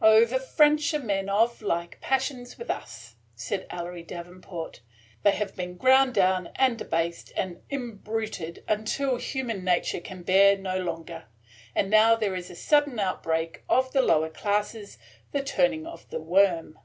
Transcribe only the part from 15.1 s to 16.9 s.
the turning of the worm."